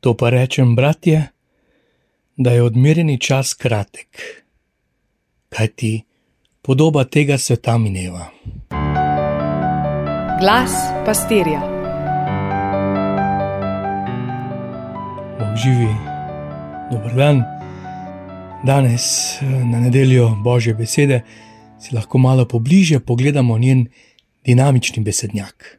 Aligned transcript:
To 0.00 0.14
pa 0.16 0.30
rečem, 0.30 0.76
bratje, 0.76 1.28
da 2.36 2.50
je 2.50 2.62
odmerjeni 2.62 3.18
čas 3.20 3.54
kratek, 3.54 4.16
kajti 5.48 6.02
podoba 6.62 7.04
tega 7.04 7.38
sveta 7.38 7.78
mineva. 7.78 8.30
Glas 10.40 10.72
pastirja. 11.06 11.60
Bog 15.38 15.56
živi, 15.62 15.92
dober 16.92 17.14
dan. 17.14 17.42
Danes, 18.64 19.36
na 19.42 19.80
nedeljo 19.80 20.36
Božje 20.44 20.74
besede, 20.74 21.22
si 21.80 21.94
lahko 21.94 22.18
malo 22.18 22.44
pobliže 22.48 23.00
pogledamo 23.00 23.58
njen 23.58 23.86
dinamični 24.44 25.02
besednjak. 25.02 25.78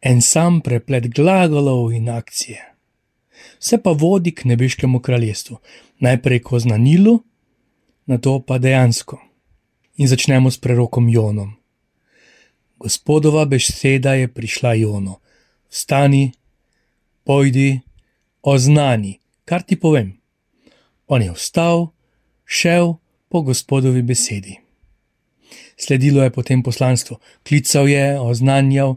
En 0.00 0.20
sam 0.20 0.60
preplet 0.60 1.08
glagolov 1.14 1.92
in 1.92 2.08
akcije 2.08 2.70
vse 3.58 3.78
pa 3.82 3.90
vodi 3.90 4.34
k 4.34 4.44
nebeškemu 4.44 5.00
kraljestvu. 5.00 5.58
Najprej 5.98 6.42
ko 6.42 6.58
zna 6.58 6.76
Nilu, 6.76 7.20
na 8.06 8.18
to 8.18 8.40
pa 8.40 8.58
dejansko. 8.58 9.20
In 9.96 10.08
začnemo 10.08 10.50
s 10.50 10.58
prerokom 10.58 11.08
Jonom. 11.08 11.56
Gospodova 12.80 13.44
beseda 13.44 14.14
je 14.14 14.28
prišla 14.28 14.74
Jono. 14.74 15.20
Vstani, 15.68 16.32
pojdi, 17.24 17.80
oznani, 18.42 19.18
kar 19.44 19.62
ti 19.62 19.76
povem. 19.76 20.16
On 21.06 21.22
je 21.22 21.32
vstal, 21.32 21.92
šel 22.44 22.94
po 23.28 23.42
gospodovi 23.42 24.02
besedi. 24.02 24.56
Sledilo 25.76 26.22
je 26.22 26.30
potem 26.30 26.62
poslanstvo, 26.62 27.20
klical 27.44 27.88
je, 27.88 28.20
oznanjal, 28.20 28.96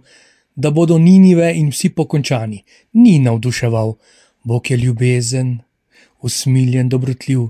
da 0.55 0.71
bodo 0.71 0.97
Ninive 0.97 1.53
in 1.55 1.69
vsi 1.69 1.89
pokončani, 1.89 2.63
ni 2.93 3.19
navduševal, 3.19 3.95
Bog 4.43 4.71
je 4.71 4.77
ljubezen, 4.77 5.59
usmiljen, 6.21 6.89
dobrotljiv. 6.89 7.47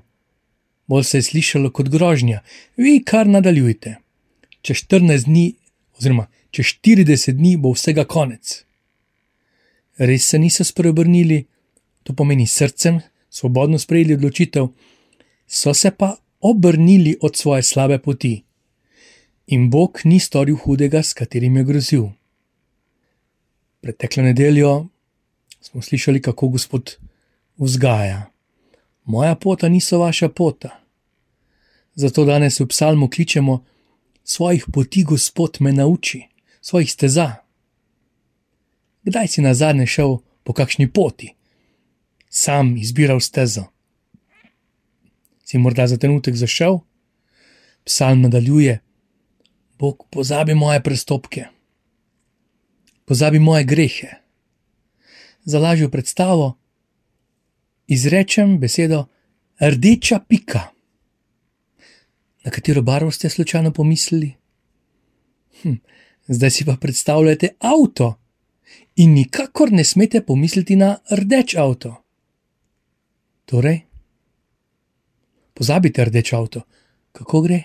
Bolj 0.87 1.03
se 1.03 1.17
je 1.17 1.21
slišalo 1.21 1.71
kot 1.71 1.89
grožnja, 1.89 2.41
vi 2.77 3.01
kar 3.05 3.27
nadaljujte. 3.27 3.95
Čez 4.61 4.77
14 4.77 5.25
dni, 5.25 5.53
oziroma 5.97 6.27
čez 6.51 6.65
40 6.65 7.31
dni, 7.31 7.57
bo 7.57 7.73
vsega 7.73 8.05
konec. 8.05 8.63
Res 9.97 10.27
se 10.29 10.39
niso 10.39 10.63
spreobrnili, 10.63 11.45
to 12.03 12.13
pomeni 12.13 12.47
srcem, 12.47 12.99
svobodno 13.29 13.79
sprejeli 13.79 14.13
odločitev, 14.13 14.67
so 15.47 15.73
se 15.73 15.91
pa 15.91 16.15
obrnili 16.41 17.17
od 17.21 17.35
svoje 17.35 17.63
slabe 17.63 17.97
poti. 17.97 18.43
In 19.47 19.69
Bog 19.69 19.99
ni 20.05 20.19
storil 20.19 20.55
hudega, 20.55 21.03
s 21.03 21.13
katerim 21.13 21.57
je 21.57 21.63
grozil. 21.63 22.05
Preteklo 23.81 24.23
nedeljo 24.23 24.92
smo 25.63 25.81
slišali, 25.81 26.21
kako 26.21 26.47
Gospod 26.47 26.97
vzgaja. 27.57 28.31
Moja 29.05 29.35
pota 29.35 29.69
niso 29.69 29.99
vaša 29.99 30.29
pota. 30.29 30.79
Zato 31.95 32.25
danes 32.25 32.59
v 32.59 32.67
psalmu 32.67 33.09
kličemo: 33.09 33.65
Svojih 34.23 34.65
poti 34.73 35.03
Gospod 35.03 35.57
me 35.59 35.71
nauči, 35.71 36.27
svojih 36.61 36.91
steza. 36.91 37.35
Kdaj 39.03 39.27
si 39.27 39.41
na 39.41 39.53
zadnje 39.53 39.87
šel 39.87 40.17
po 40.43 40.53
kakšni 40.53 40.91
poti, 40.91 41.33
sam 42.29 42.77
izbiral 42.77 43.19
stezo? 43.19 43.63
Si 45.43 45.57
morda 45.57 45.87
za 45.87 45.97
trenutek 45.97 46.35
zašel? 46.35 46.79
Psalm 47.85 48.21
nadaljuje: 48.21 48.79
Bog 49.79 50.07
pozabi 50.11 50.55
moje 50.55 50.83
prestopke, 50.83 51.45
pozabi 53.05 53.39
moje 53.39 53.63
grehe 53.63 54.22
za 55.45 55.59
lažjo 55.59 55.89
predstavo, 55.89 56.57
izrečem 57.87 58.59
besedo 58.59 59.05
rdeča 59.59 60.19
pika. 60.27 60.61
Na 62.43 62.51
katero 62.51 62.81
barvo 62.81 63.11
ste 63.11 63.29
slučajno 63.29 63.71
pomislili? 63.73 64.33
Hm, 65.61 65.73
zdaj 66.27 66.49
si 66.49 66.65
pa 66.65 66.75
predstavljate 66.81 67.49
avto 67.59 68.19
in 68.95 69.13
nikakor 69.13 69.71
ne 69.71 69.83
smete 69.83 70.25
pomisliti 70.25 70.75
na 70.75 70.97
rdeč 71.11 71.55
avto. 71.55 71.95
Torej, 73.45 73.81
pozabite 75.53 76.05
rdeč 76.05 76.33
avto, 76.33 76.61
kako 77.11 77.41
gre? 77.41 77.63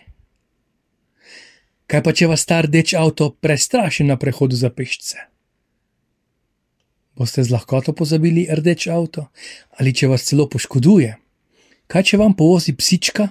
Kaj 1.86 2.02
pa 2.02 2.12
če 2.12 2.26
vas 2.26 2.44
ta 2.44 2.60
rdeč 2.60 2.94
avto 2.94 3.30
prestraši 3.30 4.04
na 4.04 4.18
prehodu 4.20 4.56
za 4.56 4.70
pešce? 4.70 5.37
Boste 7.18 7.42
z 7.44 7.50
lahkoto 7.50 7.92
pozabili 7.92 8.46
rdeč 8.50 8.86
avto 8.86 9.26
ali 9.78 9.94
če 9.94 10.06
vas 10.08 10.24
celo 10.24 10.46
poškoduje. 10.46 11.16
Kaj 11.90 12.02
če 12.02 12.20
vam 12.20 12.34
povozi 12.38 12.74
psička 12.78 13.28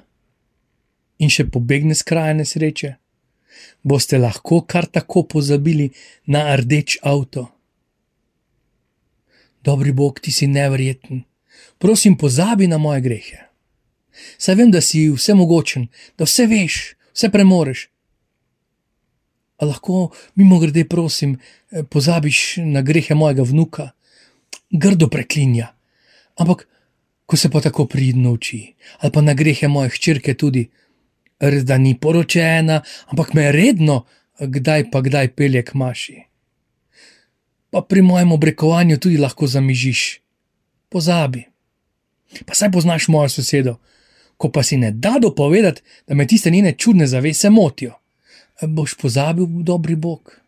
in 1.23 1.31
še 1.31 1.47
pobegne 1.51 1.95
z 1.95 2.03
kraja 2.03 2.35
nesreče? 2.37 2.95
Boste 3.83 4.19
lahko 4.19 4.61
kar 4.67 4.89
tako 4.91 5.23
pozabili 5.23 5.91
na 6.27 6.55
rdeč 6.59 6.97
avto. 7.01 7.47
Dobri 9.63 9.91
Bog, 9.91 10.19
ti 10.23 10.31
si 10.31 10.47
nevreten, 10.47 11.23
prosim, 11.77 12.15
pozabi 12.17 12.67
na 12.67 12.77
moje 12.77 13.01
grehe. 13.01 13.39
Saj 14.37 14.55
vem, 14.55 14.71
da 14.71 14.81
si 14.81 15.07
vse 15.11 15.35
mogočen, 15.35 15.87
da 16.17 16.25
vse 16.27 16.47
veš, 16.47 16.77
vse 17.13 17.29
premoreš, 17.33 17.87
A 19.57 19.65
lahko, 19.65 20.11
mimo 20.35 20.59
grede, 20.59 20.85
prosim, 20.85 21.37
eh, 21.71 21.83
pozabiš 21.83 22.57
na 22.57 22.81
grehe 22.81 23.15
mojega 23.15 23.43
vnuka, 23.43 23.89
grdo 24.69 25.09
preklinja. 25.09 25.73
Ampak, 26.37 26.67
ko 27.25 27.37
se 27.37 27.49
pa 27.49 27.61
tako 27.61 27.85
pridno 27.85 28.31
uči, 28.31 28.73
ali 28.99 29.11
pa 29.11 29.21
na 29.21 29.33
grehe 29.33 29.67
moje 29.67 29.89
hčerke 29.89 30.33
tudi, 30.33 30.69
res 31.39 31.65
da 31.65 31.77
ni 31.77 31.97
poročena, 31.99 32.81
ampak 33.07 33.33
me 33.33 33.51
redno, 33.51 34.05
kdaj 34.39 34.91
pa 34.91 35.01
kdaj 35.01 35.33
pelje 35.33 35.63
k 35.65 35.73
maši. 35.73 36.17
Pa 37.69 37.81
pri 37.81 38.01
mojem 38.01 38.31
obrekovanju 38.31 38.97
tudi 38.97 39.17
lahko 39.17 39.47
zamižiš. 39.47 40.21
Pozabi. 40.89 41.43
Pa 42.45 42.55
saj 42.55 42.71
poznaš 42.71 43.07
mojo 43.07 43.29
sosedo, 43.29 43.75
ko 44.37 44.49
pa 44.51 44.63
si 44.63 44.77
ne 44.77 44.91
da 44.91 45.17
dopovedati, 45.19 45.81
da 46.07 46.15
me 46.15 46.27
tiste 46.27 46.51
njene 46.51 46.77
čudne 46.77 47.07
zavese 47.07 47.49
motijo 47.49 47.97
boš 48.61 48.95
pozabil, 48.97 49.45
dobri 49.45 49.95
Bog. 49.95 50.41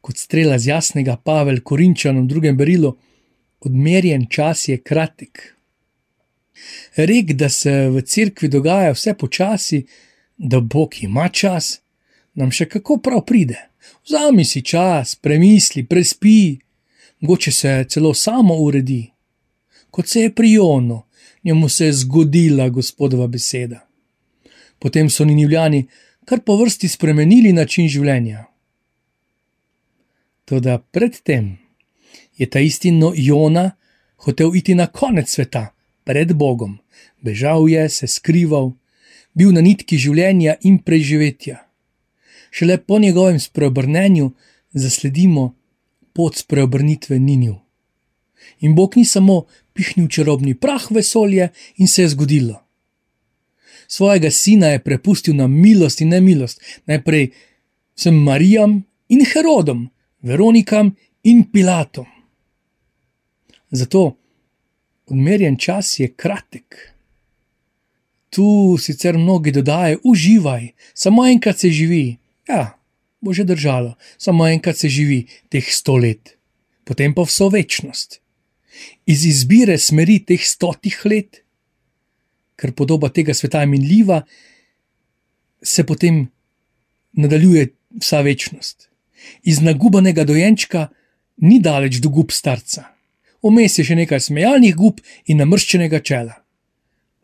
Kot 0.00 0.18
strela 0.18 0.58
z 0.58 0.66
jasnega, 0.66 1.16
Pavel 1.16 1.60
Korinčan 1.60 2.20
v 2.20 2.26
drugem 2.28 2.56
berilu, 2.56 2.96
odmerjen 3.60 4.26
čas 4.28 4.68
je 4.68 4.78
kratek. 4.80 5.56
Rek, 6.96 7.32
da 7.32 7.48
se 7.48 7.88
v 7.88 8.02
cerkvi 8.02 8.48
dogaja 8.48 8.92
vse 8.92 9.14
počasi, 9.14 9.84
da 10.36 10.60
Bog 10.60 11.02
ima 11.02 11.28
čas, 11.28 11.80
nam 12.34 12.52
še 12.52 12.68
kako 12.68 12.98
prav 13.04 13.24
pride. 13.28 13.58
Vzami 14.04 14.44
si 14.44 14.62
čas, 14.64 15.14
premisli, 15.16 15.84
prespi, 15.84 16.58
mogoče 17.20 17.52
se 17.52 17.84
celo 17.88 18.14
samo 18.14 18.56
uredi. 18.56 19.04
Kot 19.90 20.08
se 20.08 20.20
je 20.20 20.34
pri 20.34 20.52
Jonu, 20.52 21.02
njemu 21.44 21.68
se 21.68 21.86
je 21.86 21.92
zgodila 21.92 22.68
gospodova 22.68 23.26
beseda. 23.26 23.86
Potem 24.78 25.10
so 25.10 25.24
ninivljani 25.24 25.86
kar 26.30 26.44
po 26.46 26.54
vrsti 26.56 26.86
spremenili 26.88 27.50
način 27.52 27.88
življenja. 27.90 28.44
Toda 30.46 30.76
predtem 30.78 31.56
je 32.38 32.46
ta 32.46 32.62
isti 32.62 32.92
no 32.94 33.10
Jona 33.16 33.64
hotel 34.26 34.54
iti 34.54 34.76
na 34.78 34.86
konec 34.86 35.26
sveta, 35.26 35.72
pred 36.06 36.36
Bogom, 36.38 36.76
bežal 37.18 37.66
je, 37.66 37.88
se 37.90 38.06
skrival, 38.06 38.70
bil 39.34 39.50
na 39.50 39.64
nitki 39.66 39.98
življenja 39.98 40.54
in 40.70 40.78
preživetja. 40.78 41.64
Šele 42.54 42.78
po 42.78 43.02
njegovem 43.02 43.42
spreobrnenju 43.42 44.30
zasledimo 44.70 45.50
pot 46.14 46.38
spreobrnitve 46.38 47.18
Ninju. 47.18 47.58
In 48.62 48.78
Bog 48.78 48.94
ni 48.94 49.04
samo 49.04 49.48
pihnil 49.74 50.06
čarobni 50.06 50.54
prah 50.54 50.90
vesolje 50.94 51.50
in 51.76 51.90
se 51.90 52.06
je 52.06 52.14
zgodilo 52.14 52.69
svojega 53.90 54.30
sina 54.30 54.66
je 54.66 54.78
prepustil 54.78 55.34
na 55.36 55.46
milost 55.46 56.00
in 56.00 56.08
nemilost, 56.14 56.62
najprej 56.86 57.30
vsem 57.98 58.14
Marijam 58.14 58.82
in 59.08 59.24
Herodom, 59.26 59.88
Veronikam 60.22 60.94
in 61.22 61.42
Pilatom. 61.52 62.06
Zato 63.70 64.16
odmerjen 65.06 65.56
čas 65.58 65.98
je 65.98 66.12
kratek. 66.14 66.94
Tu 68.30 68.76
sicer 68.78 69.18
mnogi 69.18 69.50
dodajo: 69.50 69.98
uživaj, 70.04 70.68
samo 70.94 71.26
enkrat 71.26 71.58
se 71.58 71.70
živi. 71.70 72.16
Ja, 72.48 72.78
bo 73.20 73.32
že 73.32 73.44
držalo, 73.44 73.94
samo 74.18 74.46
enkrat 74.46 74.76
se 74.76 74.88
živi 74.88 75.26
teh 75.48 75.66
sto 75.66 75.96
let, 75.96 76.38
potem 76.84 77.14
pa 77.14 77.26
vso 77.26 77.48
večnost. 77.48 78.20
Iz 79.06 79.26
izbire 79.26 79.78
smeri 79.78 80.20
teh 80.24 80.46
stotih 80.46 81.02
let 81.04 81.42
ker 82.60 82.74
podoba 82.76 83.08
tega 83.08 83.34
sveta 83.34 83.64
je 83.64 83.70
minljiva, 83.72 84.20
se 85.62 85.84
potem 85.86 86.26
nadaljuje 87.12 87.70
vsa 88.00 88.20
večnost. 88.20 88.88
Iz 89.42 89.60
nagubanega 89.60 90.24
dojenčka 90.24 90.88
ni 91.36 91.60
daleč 91.60 92.00
do 92.00 92.08
gub 92.08 92.32
starca. 92.32 92.84
vmes 93.42 93.78
je 93.78 93.84
še 93.88 93.96
nekaj 93.96 94.20
smejalnih 94.20 94.74
gub 94.76 95.00
in 95.24 95.40
namrščenega 95.40 96.02
čela. 96.04 96.36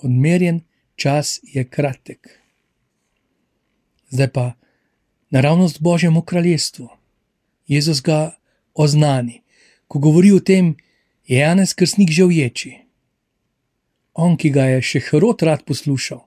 Odmerjen 0.01 0.63
čas 0.97 1.41
je 1.45 1.65
kratek. 1.65 2.29
Zdaj 4.09 4.31
pa 4.33 4.47
naravnost 5.31 5.81
Božjemu 5.81 6.23
kraljestvu. 6.23 6.89
Jezus 7.67 8.01
ga 8.03 8.39
oznani, 8.75 9.43
ko 9.89 9.99
govori 9.99 10.33
o 10.33 10.41
tem, 10.41 10.77
je 11.27 11.39
Janez 11.39 11.75
Krstnik 11.75 12.11
že 12.11 12.27
vječi. 12.27 12.86
On, 14.17 14.37
ki 14.37 14.51
ga 14.51 14.65
je 14.71 14.83
še 14.83 15.01
Herod 15.11 15.43
rad 15.45 15.65
poslušal, 15.69 16.23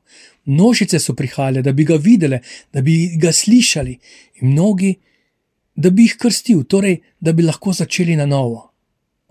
množice 0.45 0.99
so 1.01 1.15
prihajale, 1.17 1.63
da 1.65 1.73
bi 1.73 1.87
ga 1.89 1.97
videli, 1.97 2.37
da 2.73 2.83
bi 2.85 3.15
ga 3.17 3.31
slišali, 3.33 3.95
in 4.41 4.51
mnogi, 4.53 4.93
da 5.75 5.89
bi 5.89 6.05
jih 6.05 6.17
krstil, 6.21 6.63
torej, 6.69 6.99
da 7.19 7.33
bi 7.33 7.47
lahko 7.47 7.73
začeli 7.73 8.17
na 8.19 8.27
novo. 8.29 8.67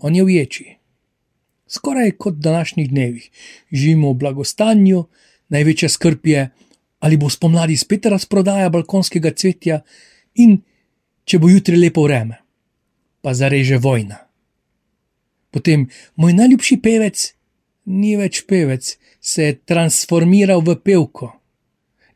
On 0.03 0.15
je 0.15 0.25
vječi. 0.25 0.65
Skoraj 1.69 2.11
kot 2.17 2.35
v 2.35 2.45
današnjih 2.47 2.89
dnevih. 2.89 3.29
Živimo 3.71 4.11
v 4.11 4.19
blagostanju, 4.25 5.03
največja 5.53 5.89
skrb 5.89 6.27
je, 6.27 6.49
ali 6.99 7.17
bo 7.17 7.29
spomladi 7.29 7.77
spet 7.77 8.05
razprodaja 8.05 8.69
balkonskega 8.69 9.31
cvetja 9.31 9.81
in 10.35 10.57
če 11.23 11.39
bo 11.39 11.49
jutri 11.49 11.77
lepo 11.77 12.03
vreme, 12.03 12.41
pa 13.21 13.33
zareže 13.33 13.77
vojna. 13.77 14.17
Potem 15.51 15.87
moj 16.15 16.33
najljubši 16.33 16.79
pevec 16.83 17.27
ni 17.89 18.15
več 18.17 18.43
pevec, 18.47 18.95
se 19.19 19.49
je 19.49 19.57
transformiral 19.67 20.61
v 20.61 20.77
pevko 20.77 21.33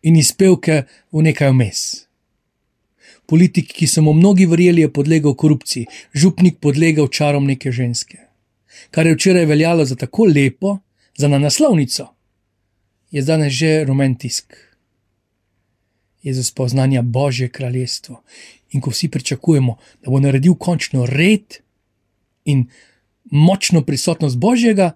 in 0.05 0.17
iz 0.19 0.31
pevke 0.37 0.83
v 1.11 1.23
nekaj 1.25 1.51
vmes. 1.51 1.83
Politik, 3.27 3.71
ki 3.73 3.87
so 3.87 4.03
mu 4.03 4.13
mnogi 4.13 4.45
verjeli, 4.45 4.83
je 4.83 4.91
podlegel 4.91 5.33
korupciji, 5.39 5.87
župnik 6.13 6.59
podlegel 6.61 7.07
čarom 7.07 7.47
neke 7.47 7.71
ženske. 7.71 8.19
Kar 8.91 9.07
je 9.07 9.15
včeraj 9.15 9.47
veljalo 9.47 9.85
za 9.85 9.95
tako 9.95 10.27
lepo, 10.27 10.77
za 11.17 11.29
na 11.31 11.39
naslovnico, 11.39 12.09
je 13.11 13.21
danes 13.21 13.53
že 13.53 13.85
romantisk. 13.85 14.53
Je 16.23 16.33
za 16.33 16.43
spoznanje 16.43 17.01
Božje 17.01 17.49
kraljestvo. 17.49 18.23
In 18.71 18.81
ko 18.81 18.89
vsi 18.89 19.07
pričakujemo, 19.07 19.77
da 20.01 20.11
bo 20.11 20.19
naredil 20.19 20.55
končno 20.55 21.05
red 21.05 21.61
in 22.45 22.65
močno 23.31 23.81
prisotnost 23.85 24.37
Božjega, 24.37 24.91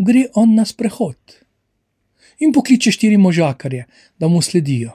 gre 0.00 0.26
on 0.34 0.54
na 0.54 0.64
sprehod 0.64 1.36
in 2.40 2.52
pokliče 2.52 2.92
štiri 2.92 3.16
možakarje, 3.16 3.84
da 4.18 4.28
mu 4.28 4.42
sledijo. 4.42 4.92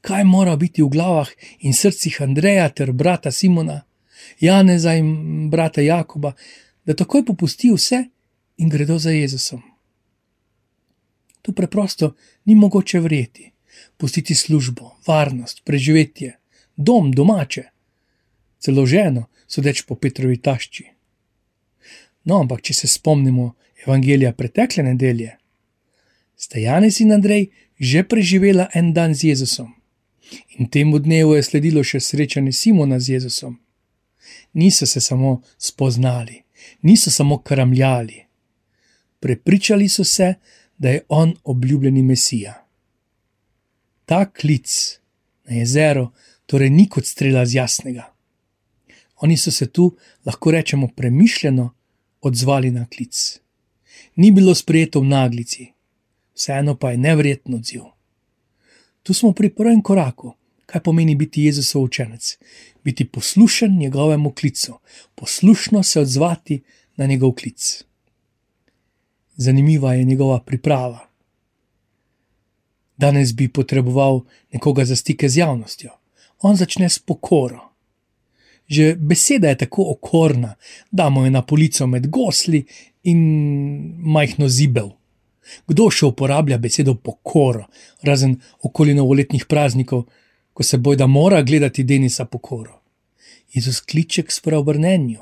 Kaj 0.00 0.24
mora 0.24 0.56
biti 0.56 0.82
v 0.82 0.88
glavah 0.88 1.28
in 1.58 1.74
srcih 1.74 2.20
Andreja 2.22 2.68
ter 2.68 2.92
brata 2.92 3.32
Simona, 3.32 3.80
Janeza 4.40 4.94
in 4.94 5.50
brata 5.50 5.82
Jakoba, 5.82 6.32
da 6.84 6.94
takoj 6.94 7.24
popustijo 7.26 7.74
vse 7.74 8.04
in 8.56 8.68
gredo 8.68 8.98
za 8.98 9.10
Jezusom? 9.10 9.62
Tu 11.42 11.52
preprosto 11.52 12.14
ni 12.44 12.54
mogoče 12.54 13.00
verjeti, 13.00 13.50
pustiti 13.96 14.34
službo, 14.34 14.94
varnost, 15.06 15.64
preživetje, 15.64 16.38
dom, 16.76 17.12
domače, 17.12 17.64
celo 18.58 18.86
ženo, 18.86 19.26
sodeč 19.46 19.82
po 19.82 19.94
Petrovi 19.94 20.36
tašči. 20.36 20.93
No, 22.24 22.40
ampak 22.40 22.62
če 22.64 22.74
se 22.74 22.88
spomnimo 22.88 23.52
evangelija 23.84 24.32
pretekle 24.32 24.84
nedelje, 24.84 25.36
sta 26.36 26.58
Janez 26.58 27.00
in 27.00 27.12
Andrej 27.12 27.50
že 27.78 28.04
preživela 28.06 28.68
en 28.74 28.92
dan 28.94 29.14
z 29.14 29.34
Jezusom. 29.34 29.74
In 30.58 30.70
temu 30.70 30.98
dnevu 30.98 31.34
je 31.34 31.42
sledilo 31.42 31.82
še 31.84 32.00
srečanje 32.00 32.52
Simona 32.52 33.00
z 33.00 33.18
Jezusom. 33.18 33.58
Niso 34.54 34.86
se 34.86 35.00
samo 35.00 35.42
spoznali, 35.58 36.42
niso 36.82 37.10
samo 37.10 37.42
kramljali. 37.42 38.22
Prepričali 39.20 39.88
so 39.88 40.04
se, 40.04 40.34
da 40.78 40.90
je 40.90 41.04
on 41.08 41.34
obljubljeni 41.44 42.02
Mesija. 42.02 42.54
Ta 44.04 44.30
klic 44.30 44.98
na 45.44 45.56
jezero 45.56 46.12
torej 46.46 46.70
ni 46.70 46.88
kot 46.88 47.06
strela 47.06 47.46
z 47.46 47.54
jasnega. 47.54 48.08
Oni 49.16 49.36
so 49.36 49.50
se 49.50 49.66
tu, 49.66 49.96
lahko 50.24 50.50
rečemo, 50.50 50.88
premišljeno 50.96 51.70
odzvali 52.24 52.70
na 52.70 52.86
klic. 52.86 53.40
Ni 54.16 54.32
bilo 54.32 54.54
sprejeto 54.54 55.00
v 55.00 55.04
naglici, 55.04 55.68
vseeno 56.34 56.74
pa 56.74 56.90
je 56.90 56.98
nevreten 56.98 57.54
odziv. 57.54 57.82
Tu 59.02 59.14
smo 59.14 59.32
pri 59.32 59.50
prvem 59.50 59.82
koraku, 59.82 60.32
kaj 60.66 60.82
pomeni 60.82 61.14
biti 61.14 61.44
Jezusov 61.44 61.82
učenec, 61.82 62.38
biti 62.84 63.04
poslušen 63.04 63.76
njegovemu 63.78 64.30
klicu, 64.32 64.78
poslušno 65.14 65.82
se 65.82 66.00
odzvati 66.00 66.62
na 66.96 67.06
njegov 67.06 67.32
klic. 67.32 67.84
Zanimiva 69.36 69.94
je 69.94 70.04
njegova 70.04 70.40
priprava. 70.40 71.08
Danes 72.96 73.34
bi 73.34 73.48
potreboval 73.48 74.20
nekoga 74.52 74.84
za 74.84 74.96
stike 74.96 75.28
z 75.28 75.36
javnostjo. 75.36 75.90
On 76.40 76.56
začne 76.56 76.88
s 76.88 76.98
pokoro. 76.98 77.73
Že 78.66 78.94
beseda 78.96 79.48
je 79.52 79.58
tako 79.66 79.90
okorna, 79.92 80.54
da 80.90 81.10
mu 81.10 81.24
je 81.24 81.30
na 81.30 81.42
polico 81.42 81.86
med 81.86 82.08
gosli 82.08 82.64
in 83.02 83.20
majhno 84.00 84.48
zibel. 84.48 84.94
Kdo 85.68 85.90
še 85.92 86.08
uporablja 86.08 86.58
besedo 86.58 86.94
pokoro, 86.96 87.66
razen 88.02 88.38
okoli 88.64 88.94
novoletnih 88.96 89.44
praznikov, 89.46 90.06
ko 90.54 90.62
se 90.64 90.78
boj, 90.78 90.96
da 90.96 91.06
mora 91.06 91.42
gledati 91.42 91.84
Denisa 91.84 92.24
pokoro? 92.24 92.80
Jezus 93.54 93.80
kliče 93.80 94.24
k 94.24 94.32
spreobrnenju, 94.32 95.20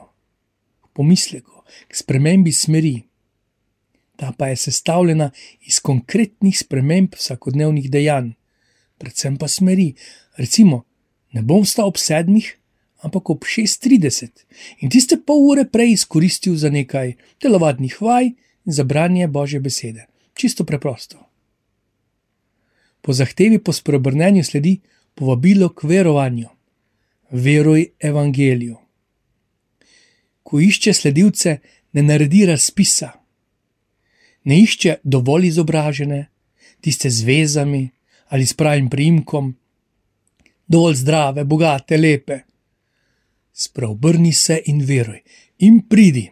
k 0.83 0.93
pomisleku, 0.97 1.65
k 1.89 1.97
spremembi 1.97 2.53
smeri. 2.53 2.95
Ta 4.17 4.31
pa 4.37 4.53
je 4.53 4.57
sestavljena 4.57 5.31
iz 5.67 5.81
konkretnih 5.83 6.57
sprememb 6.59 7.17
vsakodnevnih 7.19 7.91
dejanj, 7.91 8.33
predvsem 9.03 9.37
pa 9.37 9.49
smeri. 9.49 9.93
Recimo, 10.39 10.85
ne 11.33 11.43
bom 11.43 11.67
stal 11.67 11.91
ob 11.91 11.99
sedmih, 12.01 12.47
ampak 13.03 13.31
ob 13.31 13.45
6:30 13.45 14.47
in 14.81 14.91
tiste 14.91 15.19
pol 15.27 15.51
ure 15.51 15.65
prej 15.65 15.93
izkoristil 15.93 16.57
za 16.57 16.71
nekaj 16.71 17.15
telovadnih 17.39 18.01
vaj 18.01 18.25
in 18.67 18.73
za 18.73 18.85
branje 18.85 19.27
Božje 19.27 19.61
besede. 19.61 20.07
Čisto 20.35 20.65
preprosto. 20.65 21.19
Po 23.03 23.13
zahtevi 23.13 23.59
po 23.59 23.73
spreobrnenju 23.73 24.45
sledi 24.45 24.81
povabilo 25.15 25.69
k 25.69 25.85
verovanju. 25.85 26.49
Veruj 27.31 27.87
evangeliju. 27.99 28.77
Ko 30.43 30.61
išče 30.61 30.93
sledilce, 30.93 31.59
ne 31.93 32.03
naredi 32.03 32.47
razpisa. 32.47 33.11
Ne 34.45 34.63
išče 34.63 35.01
dovolj 35.03 35.47
izobražene, 35.47 36.27
tiste 36.81 37.11
z 37.11 37.25
vezami 37.25 37.89
ali 38.29 38.47
s 38.47 38.55
pravim 38.55 38.89
primkom, 38.91 39.53
dovolj 40.67 40.95
zdrave, 40.95 41.45
bogate, 41.45 41.97
lepe. 41.97 42.39
Spreobrni 43.53 44.33
se 44.33 44.63
in 44.67 44.85
veruj, 44.85 45.21
in 45.59 45.81
pridi. 45.89 46.31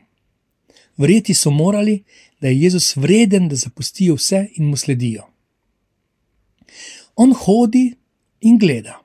Verjeti 0.97 1.35
so 1.35 1.51
morali, 1.51 2.03
da 2.41 2.49
je 2.49 2.61
Jezus 2.61 2.97
vreden, 2.97 3.49
da 3.49 3.57
zapustijo 3.57 4.15
vse 4.15 4.49
in 4.57 4.65
mu 4.65 4.77
sledijo. 4.77 5.27
On 7.17 7.33
hodi 7.33 7.95
in 8.41 8.59
gleda. 8.59 9.03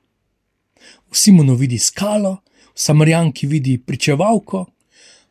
V 1.11 1.17
Simonu 1.17 1.55
vidi 1.55 1.77
skalo, 1.79 2.37
v 2.75 2.79
Samarjanki 2.79 3.47
vidi 3.47 3.77
pričevalko, 3.77 4.65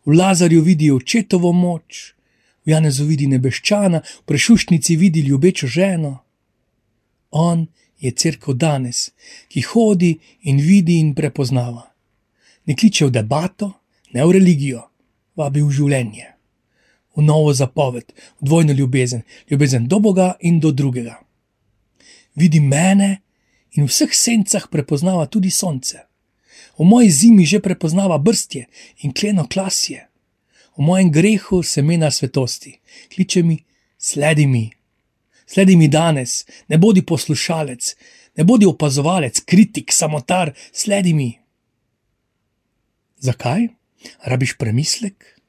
v 0.05 0.13
Lazarju 0.13 0.63
vidi 0.63 0.91
očetovo 0.91 1.53
moč, 1.53 2.15
v 2.65 2.71
Janezu 2.71 3.05
vidi 3.05 3.27
nebeščana, 3.27 4.01
v 4.01 4.23
prešušnici 4.29 4.97
vidi 4.97 5.21
ljubečo 5.21 5.67
ženo. 5.67 6.19
On 7.31 7.67
je 8.01 8.13
crkva 8.13 8.55
danes, 8.55 9.11
ki 9.49 9.65
hodi 9.73 10.19
in 10.43 10.61
vidi 10.61 10.99
in 11.01 11.15
prepoznava. 11.15 11.94
Ne 12.65 12.77
kliče 12.77 13.07
v 13.07 13.11
debato, 13.11 13.73
ne 14.13 14.25
v 14.25 14.37
religijo, 14.39 14.87
vabi 15.37 15.63
v 15.63 15.73
življenje, 15.75 16.31
v 17.17 17.23
novo 17.23 17.53
zapoved, 17.53 18.15
v 18.41 18.49
dvojno 18.49 18.73
ljubezen, 18.73 19.23
ljubezen 19.51 19.89
do 19.89 20.01
Boga 20.01 20.35
in 20.41 20.61
do 20.61 20.73
drugega. 20.73 21.19
Vidi 22.35 22.61
mene 22.61 23.21
in 23.75 23.85
v 23.85 23.91
vseh 23.91 24.15
sencah 24.15 24.67
prepoznava 24.71 25.27
tudi 25.27 25.51
sonce. 25.51 26.07
V 26.79 26.87
moji 26.87 27.11
zimi 27.11 27.47
že 27.47 27.61
prepoznava 27.63 28.19
brstje 28.19 28.67
in 29.03 29.13
kleno 29.13 29.47
klasje, 29.47 30.09
v 30.75 30.83
mojem 30.83 31.11
grehu 31.11 31.63
semena 31.63 32.11
svetosti. 32.11 32.81
Kliče 33.15 33.43
mi, 33.43 33.59
sledi 33.99 34.47
mi, 34.47 34.71
sledi 35.47 35.77
mi 35.77 35.89
danes, 35.89 36.47
ne 36.69 36.79
bodi 36.79 37.03
poslušalec, 37.03 37.95
ne 38.37 38.45
bodi 38.45 38.67
opazovalec, 38.67 39.41
kritik, 39.47 39.93
samotar, 39.93 40.55
sledi 40.73 41.15
mi. 41.15 41.44
Zakaj? 43.25 43.69
Rabiš 44.25 44.57
premislek? 44.61 45.41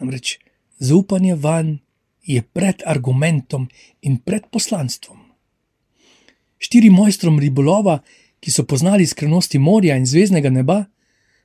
Namreč 0.00 0.38
zaupanje 0.78 1.34
van 1.34 1.78
je 2.24 2.40
pred 2.42 2.80
argumentom 2.86 3.66
in 4.00 4.16
pred 4.24 4.46
poslanstvom. 4.48 5.18
Štiri 6.56 6.88
mojstrom 6.90 7.36
ribolova, 7.40 7.98
ki 8.40 8.48
so 8.48 8.64
poznali 8.64 9.04
skrivnosti 9.06 9.60
morja 9.60 9.98
in 10.00 10.06
zvezdnega 10.08 10.48
neba, 10.50 10.84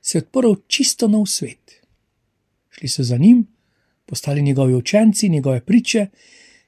se 0.00 0.16
je 0.16 0.22
odprl 0.24 0.54
čisto 0.64 1.08
nov 1.12 1.26
svet. 1.28 1.82
Šli 2.72 2.88
so 2.88 3.04
za 3.04 3.18
njim, 3.20 3.44
postali 4.06 4.42
njegovi 4.42 4.74
učenci, 4.74 5.28
njegove 5.28 5.60
priče 5.60 6.06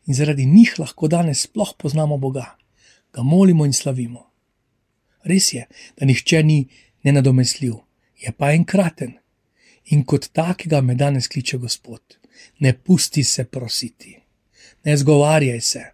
in 0.06 0.14
zaradi 0.14 0.44
njih 0.46 0.74
lahko 0.78 1.08
danes 1.08 1.46
sploh 1.48 1.72
poznamo 1.78 2.18
Boga, 2.18 2.58
ga 3.12 3.22
molimo 3.22 3.64
in 3.64 3.72
slavimo. 3.72 4.26
Res 5.24 5.52
je, 5.52 5.64
da 5.96 6.04
nihče 6.06 6.42
ni 6.42 6.66
nenadomestljiv, 7.02 7.74
je 8.18 8.32
pa 8.32 8.52
enkraten 8.52 9.18
in 9.84 10.04
kot 10.04 10.28
takega 10.32 10.80
me 10.80 10.94
danes 10.94 11.28
kliče 11.28 11.58
Gospod. 11.58 12.18
Ne 12.58 12.72
pusti 12.72 13.24
se 13.24 13.44
prositi, 13.44 14.18
ne 14.84 14.96
zgovarjaj 14.96 15.60
se. 15.60 15.84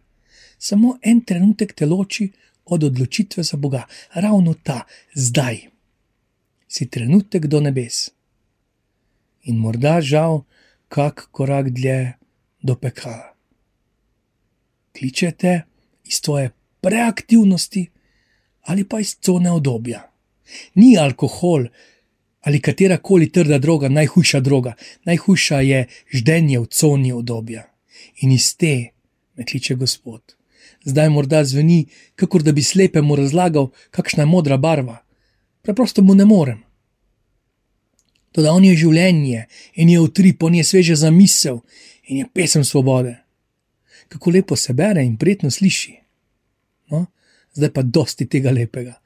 Samo 0.59 0.99
en 1.03 1.21
trenutek 1.25 1.73
te 1.73 1.87
loči 1.87 2.31
od 2.65 2.85
odločitve 2.85 3.43
za 3.43 3.57
Boga, 3.57 3.85
ravno 4.15 4.55
ta, 4.55 4.85
zdaj. 5.15 5.61
Si 6.69 6.89
trenutek 6.91 7.47
do 7.47 7.61
nebes. 7.61 8.11
In 9.45 9.57
morda 9.57 10.01
žal, 10.01 10.43
kak 10.89 11.29
korak 11.31 11.71
dlje 11.71 12.13
do 12.63 12.77
pekala. 12.77 13.35
Kličete 14.99 15.63
iz 16.05 16.21
tvoje 16.21 16.51
preaktivnosti 16.81 17.91
ali 18.63 18.89
pa 18.89 19.01
iz 19.01 19.17
cone 19.21 19.51
obdobja. 19.51 20.14
Ni 20.75 20.97
alkohol 20.99 21.69
ali 22.45 22.61
katera 22.61 22.97
koli 22.97 23.31
trda 23.33 23.59
droga 23.59 23.89
najhujša 23.89 24.41
droga, 24.41 24.75
najhujša 25.05 25.61
je 25.61 25.87
ždenje 26.13 26.59
v 26.61 26.67
coni 26.67 27.13
obdobja. 27.13 27.63
In 28.21 28.33
iz 28.33 28.57
te 28.57 28.91
me 29.37 29.45
kliče 29.45 29.75
Gospod. 29.75 30.37
Zdaj 30.85 31.09
morda 31.09 31.45
zveni, 31.45 31.87
kakor 32.15 32.43
da 32.43 32.53
bi 32.53 32.63
slepemu 32.63 33.17
razlagal, 33.17 33.71
kakšna 33.91 34.23
je 34.23 34.27
modra 34.27 34.57
barva. 34.57 34.99
Preprosto 35.63 36.03
mu 36.03 36.15
ne 36.15 36.25
morem. 36.25 36.61
Toda 38.33 38.53
on 38.53 38.65
je 38.65 38.77
življenje 38.77 39.47
in 39.75 39.89
je 39.89 40.01
utrip, 40.01 40.43
on 40.43 40.55
je 40.55 40.65
sveže 40.65 40.97
za 40.97 41.11
misel 41.11 41.63
in 42.05 42.19
je 42.19 42.29
pesem 42.35 42.65
svobode. 42.65 43.17
Kako 44.09 44.31
lepo 44.31 44.57
se 44.57 44.73
bere 44.73 45.05
in 45.05 45.17
prijetno 45.17 45.51
sliši. 45.51 45.95
No, 46.91 47.07
zdaj 47.55 47.73
pa 47.73 47.83
dosti 47.83 48.27
tega 48.29 48.51
lepega. 48.51 48.99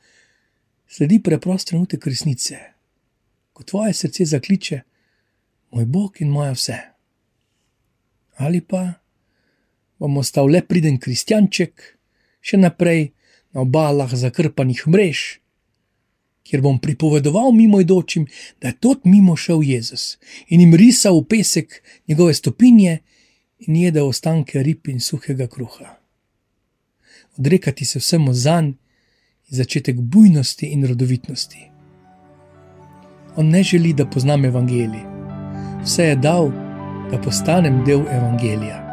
Sledi 0.88 1.20
preprost 1.22 1.68
trenutek 1.68 2.06
resnice, 2.06 2.58
ko 3.52 3.62
tvoje 3.62 3.92
srce 3.94 4.24
zakliče: 4.24 4.80
Moj 5.70 5.84
Bog 5.84 6.22
in 6.24 6.30
moja 6.32 6.54
vse. 6.56 6.78
Ali 8.36 8.60
pa 8.60 8.92
bom 9.98 10.16
ostal 10.16 10.48
le 10.48 10.62
priden 10.62 10.96
kristjanček, 10.98 11.82
še 12.40 12.56
naprej 12.56 13.10
na 13.52 13.66
obalah 13.66 14.14
zakrpanih 14.14 14.86
mrež 14.86 15.38
kjer 16.48 16.62
bom 16.64 16.78
pripovedoval 16.80 17.52
mimo 17.52 17.80
idočim, 17.80 18.26
da 18.60 18.68
je 18.68 18.78
tot 18.80 19.04
mimo 19.04 19.36
šel 19.36 19.62
Jezus 19.62 20.16
in 20.48 20.60
jim 20.60 20.74
risal 20.74 21.20
v 21.20 21.26
pesek 21.28 21.82
njegove 22.08 22.34
stopinje 22.34 22.98
in 23.58 23.76
jedel 23.76 24.08
ostanke 24.08 24.62
rib 24.62 24.88
in 24.88 25.00
suhega 25.00 25.46
kruha. 25.46 25.98
Odrekati 27.36 27.84
se 27.84 27.98
vsemu 27.98 28.32
zanj 28.32 28.72
je 29.48 29.56
začetek 29.56 30.00
bujnosti 30.00 30.66
in 30.66 30.86
rodovitnosti. 30.86 31.70
On 33.36 33.48
ne 33.48 33.62
želi, 33.62 33.92
da 33.92 34.06
poznam 34.06 34.44
evangelij, 34.44 35.04
vse 35.82 36.04
je 36.04 36.16
dal, 36.16 36.50
da 37.10 37.20
postanem 37.20 37.84
del 37.84 38.00
evangelija. 38.10 38.84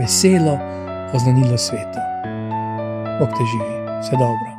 Veselo 0.00 0.58
oznanilo 1.14 1.58
svetu. 1.58 2.00
Bog 3.20 3.28
te 3.28 3.44
živi, 3.52 4.00
vse 4.00 4.10
dobro. 4.10 4.55